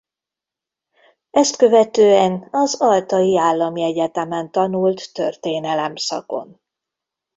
[1.29, 6.61] Ezt követően az Altaji Állami Egyetemen tanult történelem szakon.